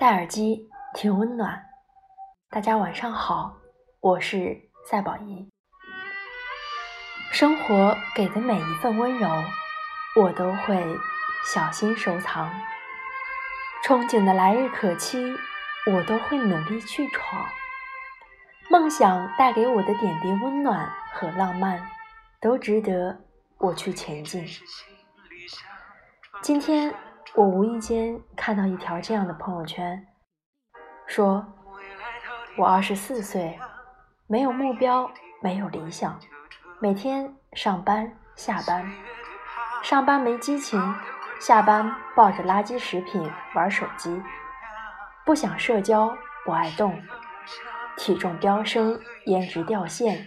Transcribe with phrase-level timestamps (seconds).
[0.00, 1.60] 戴耳机听温暖，
[2.50, 3.56] 大家晚上好，
[3.98, 4.56] 我是
[4.88, 5.50] 赛宝仪。
[7.32, 9.28] 生活给的每一份温柔，
[10.14, 10.86] 我都会
[11.52, 12.48] 小心收藏。
[13.84, 15.36] 憧憬的来日可期，
[15.90, 17.44] 我都会努力去闯。
[18.70, 21.84] 梦想带给我的点滴温暖和浪漫，
[22.40, 23.24] 都值得
[23.56, 24.46] 我去前进。
[26.40, 26.94] 今天。
[27.38, 30.04] 我无意间看到一条这样的朋友圈，
[31.06, 31.46] 说
[32.58, 33.56] ：“我二十四岁，
[34.26, 35.08] 没有目标，
[35.40, 36.18] 没有理想，
[36.80, 38.92] 每天上班下班，
[39.84, 40.82] 上班没激情，
[41.38, 44.20] 下班抱着垃圾食品玩手机，
[45.24, 46.12] 不想社交，
[46.44, 47.00] 不爱动，
[47.96, 50.26] 体重飙升，颜值掉线，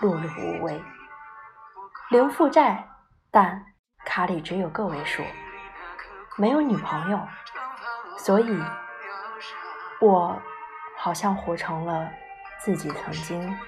[0.00, 0.80] 碌碌无为，
[2.10, 2.86] 零负债，
[3.32, 3.66] 但
[4.04, 5.24] 卡里只有个位数。”
[6.36, 7.28] 没有女朋友，
[8.16, 8.62] 所以，
[10.00, 10.40] 我
[10.96, 12.08] 好像活成了
[12.58, 13.58] 自己曾经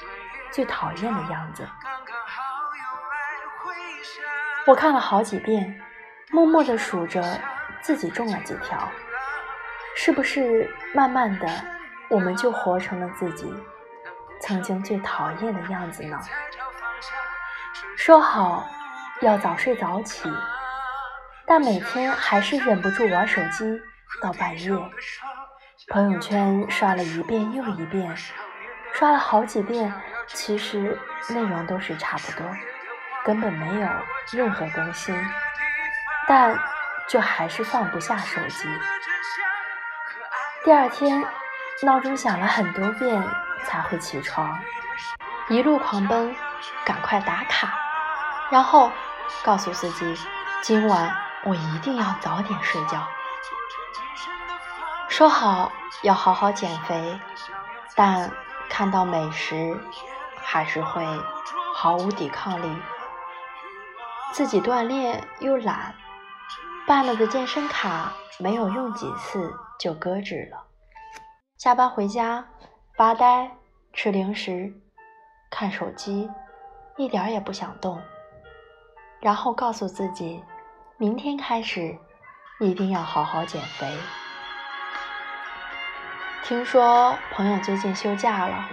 [0.51, 1.69] 最讨厌的样子。
[4.67, 5.79] 我看了好几遍，
[6.31, 7.23] 默默地数着
[7.83, 8.89] 自己中了几条。
[9.97, 11.47] 是不是慢慢的，
[12.09, 13.53] 我们就活成了自己
[14.41, 16.19] 曾经最讨厌的样子呢？
[17.97, 18.67] 说好
[19.21, 20.33] 要早睡早起。
[21.47, 23.81] 但每天还是忍不住玩手机
[24.23, 24.71] 到半夜，
[25.89, 28.17] 朋友圈刷了一遍又一遍，
[28.95, 29.93] 刷了好几遍，
[30.27, 32.47] 其实内容都是差不多，
[33.25, 33.89] 根本没有
[34.33, 35.15] 任何更新，
[36.27, 36.59] 但
[37.09, 38.67] 就还是放不下手机。
[40.65, 41.23] 第二天，
[41.83, 43.23] 闹钟响了很多遍
[43.65, 44.59] 才会起床，
[45.49, 46.35] 一路狂奔，
[46.87, 47.79] 赶快打卡，
[48.51, 48.91] 然后
[49.45, 50.17] 告诉自己
[50.63, 51.24] 今晚。
[51.47, 53.07] 我一定要早点睡觉。
[55.09, 55.71] 说好
[56.03, 57.21] 要好好减肥，
[57.95, 58.31] 但
[58.69, 59.79] 看到美食
[60.37, 61.07] 还是会
[61.75, 62.83] 毫无抵抗力。
[64.33, 65.95] 自己锻炼又懒，
[66.87, 70.65] 办了的健身卡没有用几次就搁置了。
[71.59, 72.47] 下班回家
[72.97, 73.51] 发呆、
[73.93, 74.73] 吃零食、
[75.51, 76.29] 看手机，
[76.97, 78.03] 一点也不想动。
[79.21, 80.43] 然后告诉自己。
[80.97, 81.99] 明天开始，
[82.61, 83.93] 一定要好好减肥。
[86.45, 88.65] 听说朋友最近休假了，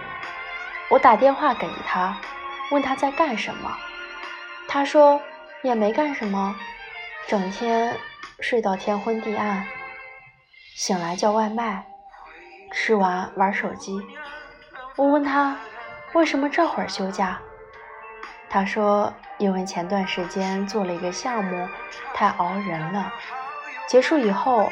[0.88, 2.16] 我打电话给他，
[2.70, 3.76] 问他在干什么。
[4.68, 5.20] 他说
[5.64, 6.54] 也没干什么，
[7.26, 7.98] 整天
[8.38, 9.66] 睡到天昏地暗，
[10.76, 11.84] 醒来叫外卖，
[12.72, 14.00] 吃完玩手机。
[14.94, 15.58] 我问他
[16.12, 17.40] 为什么这会儿休假，
[18.52, 19.12] 他说。
[19.38, 21.68] 因为前段时间做了一个项目，
[22.14, 23.12] 太熬人了。
[23.88, 24.70] 结束以后，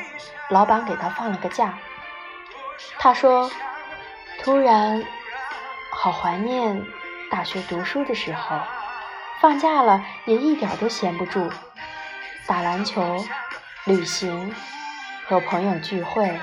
[0.49, 1.77] 老板给他放了个假。
[2.97, 3.51] 他说
[4.45, 5.03] ：“突然
[5.91, 6.81] 好怀念
[7.33, 8.61] 大学读书的时候，
[9.41, 11.51] 放假了也一点都闲不住，
[12.47, 13.25] 打篮球、
[13.87, 14.55] 旅行、
[15.27, 16.39] 和朋友聚会、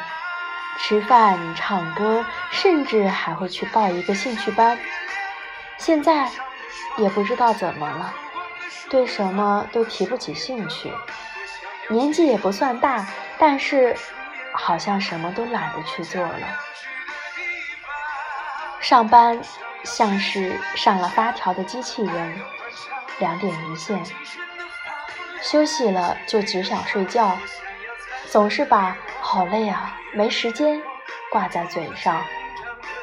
[0.79, 4.77] 吃饭、唱歌，甚至还会去报一个兴趣班。
[5.77, 6.29] 现在。”
[6.97, 8.13] 也不知道怎么了，
[8.89, 10.91] 对什么都提不起兴趣。
[11.89, 13.05] 年纪也不算大，
[13.37, 13.95] 但是
[14.53, 16.39] 好像什么都懒得去做了。
[18.79, 19.39] 上班
[19.83, 22.39] 像是上了发条的机器人，
[23.19, 24.01] 两点一线。
[25.41, 27.37] 休息了就只想睡觉，
[28.29, 30.81] 总是把“好累啊，没时间”
[31.31, 32.21] 挂在嘴上，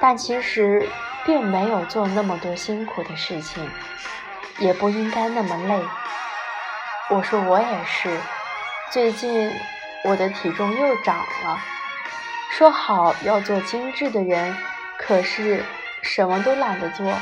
[0.00, 0.88] 但其实。
[1.24, 3.68] 并没有做那么多辛苦的事情，
[4.58, 5.82] 也不应该那么累。
[7.10, 8.18] 我说我也是，
[8.90, 9.52] 最近
[10.04, 11.58] 我的体重又涨了。
[12.50, 14.56] 说好要做精致的人，
[14.98, 15.64] 可是
[16.02, 17.12] 什么都懒得做。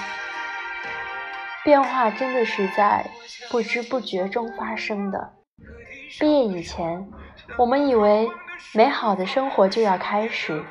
[1.65, 3.07] 变化真的是在
[3.51, 5.33] 不知不觉中发生的。
[6.19, 7.09] 毕业以前，
[7.57, 8.29] 我们以为
[8.75, 10.63] 美好的生活就要开始，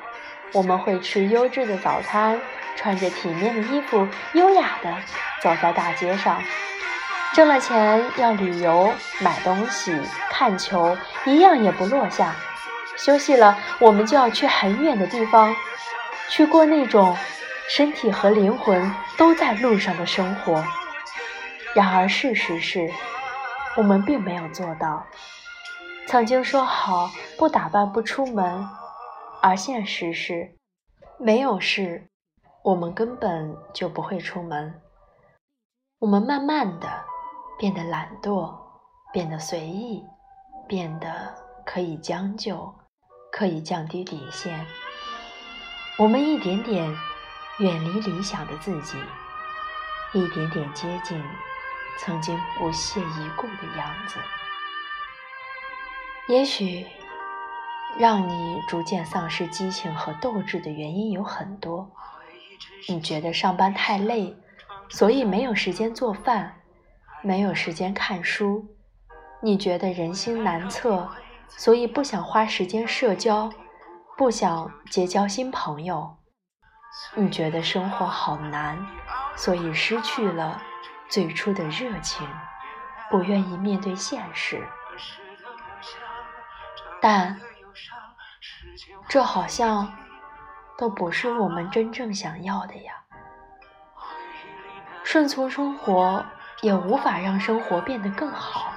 [0.53, 2.39] 我们会吃优质的早餐。
[2.75, 4.91] 穿着体面的衣服，优雅地
[5.41, 6.41] 走在大街上，
[7.33, 9.95] 挣了钱要旅游、买东西、
[10.29, 12.35] 看球，一样也不落下。
[12.97, 15.55] 休息了，我们就要去很远的地方，
[16.29, 17.15] 去过那种
[17.69, 20.63] 身体和灵魂都在路上的生活。
[21.73, 22.91] 然而，事实是
[23.75, 25.05] 我们并没有做到。
[26.07, 28.67] 曾经说好不打扮不出门，
[29.41, 30.51] 而现实是
[31.17, 32.07] 没有事。
[32.63, 34.79] 我们根本就不会出门，
[35.97, 37.03] 我们慢慢的
[37.57, 38.55] 变得懒惰，
[39.11, 40.05] 变得随意，
[40.67, 41.33] 变得
[41.65, 42.71] 可以将就，
[43.31, 44.63] 可以降低底线。
[45.97, 46.95] 我们一点点
[47.57, 48.95] 远离理想的自己，
[50.13, 51.19] 一点点接近
[51.97, 54.19] 曾经不屑一顾的样子。
[56.27, 56.85] 也许，
[57.97, 61.80] 让你逐渐丧失激情和斗志的原因有很多。
[62.87, 64.35] 你觉得上班太累，
[64.89, 66.61] 所以没有时间做饭，
[67.21, 68.65] 没有时间看书；
[69.41, 71.09] 你觉得人心难测，
[71.47, 73.51] 所以不想花时间社交，
[74.17, 76.17] 不想结交新朋友；
[77.15, 78.85] 你觉得生活好难，
[79.35, 80.61] 所以失去了
[81.07, 82.27] 最初的热情，
[83.09, 84.67] 不愿意面对现实。
[87.01, 87.39] 但，
[89.07, 89.91] 这好像
[90.81, 92.93] 都不是我们真正想要的呀。
[95.03, 96.25] 顺从生活
[96.61, 98.73] 也无法让生活变得更好。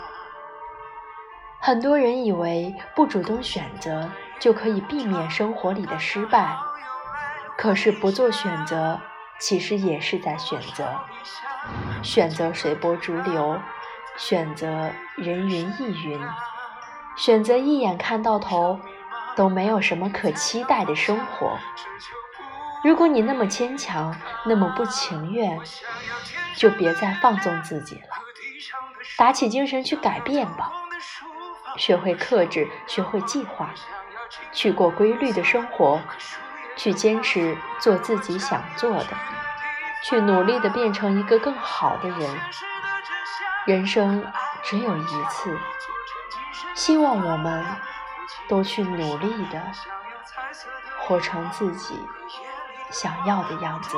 [1.62, 6.54] 很多人以为不主动选择就可以避免生活里的失败，
[7.56, 9.00] 可是不做选择，
[9.38, 10.86] 其实也是在选择。
[12.02, 13.58] 选择随波逐流，
[14.18, 16.20] 选择人云亦云。
[17.16, 18.78] 选择一眼看到头，
[19.36, 21.58] 都没有什么可期待的生活。
[22.82, 24.14] 如果你那么坚强，
[24.44, 25.58] 那么不情愿，
[26.54, 28.16] 就别再放纵自己了，
[29.16, 30.72] 打起精神去改变吧。
[31.76, 33.70] 学会克制，学会计划，
[34.52, 36.00] 去过规律的生活，
[36.76, 39.16] 去坚持做自己想做的，
[40.04, 42.38] 去努力的变成一个更好的人。
[43.66, 44.24] 人生
[44.62, 45.58] 只有一次。
[46.74, 47.64] 希望我们
[48.48, 49.62] 都去努力的
[51.00, 51.94] 活成自己
[52.90, 53.96] 想要的样子。